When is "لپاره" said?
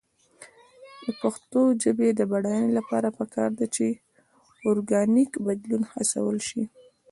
2.77-3.07